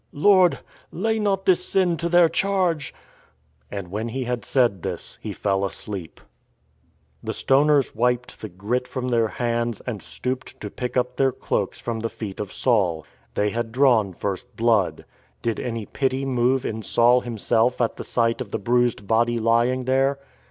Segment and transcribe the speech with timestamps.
[0.11, 0.57] "Lord,
[0.91, 2.91] lay not this sin to their charge."
[3.69, 6.19] And when he had said this he fell asleep.
[7.21, 11.79] The stoners wiped the grit from their hands and stooped to pick up their cloaks
[11.79, 13.05] from the feet of Saul.
[13.35, 15.05] They had drawn first blood.
[15.43, 19.85] Did any pity move in Saul himself at the sight of the bruised body lying
[19.85, 20.17] there?